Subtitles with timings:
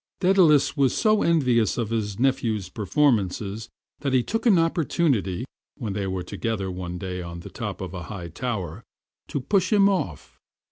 [0.19, 3.69] Daedalus was so envious of his nepnew's performances
[3.99, 5.45] that he took an opportunity,
[5.77, 8.83] when they were together one day on the top of a high tower,
[9.27, 10.39] to push him off.